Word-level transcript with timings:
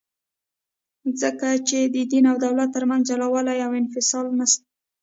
ځکه 1.21 1.47
چي 1.67 1.79
د 1.93 1.95
دین 2.11 2.25
او 2.31 2.37
دولت 2.45 2.69
ترمنځ 2.75 3.03
جلاوالي 3.09 3.57
او 3.65 3.71
انفصال 3.81 4.25
نسته. 4.39 4.65